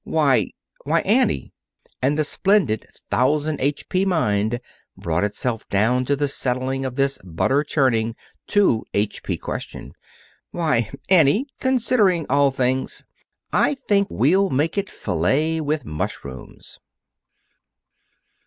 Why 0.03 0.49
why, 0.83 1.01
Annie" 1.01 1.53
and 2.01 2.17
the 2.17 2.23
splendid 2.23 2.87
thousand 3.11 3.61
h. 3.61 3.87
p. 3.87 4.03
mind 4.03 4.59
brought 4.97 5.23
itself 5.23 5.69
down 5.69 6.05
to 6.05 6.15
the 6.15 6.27
settling 6.27 6.85
of 6.85 6.95
this 6.95 7.19
butter 7.23 7.63
churning, 7.63 8.15
two 8.47 8.83
h. 8.95 9.21
p. 9.21 9.37
question 9.37 9.93
"why, 10.49 10.89
Annie, 11.07 11.45
considering 11.59 12.25
all 12.31 12.49
things, 12.49 13.05
I 13.53 13.75
think 13.75 14.07
we'll 14.09 14.49
make 14.49 14.75
it 14.75 14.89
filet 14.89 15.61
with 15.61 15.85
mushrooms." 15.85 16.79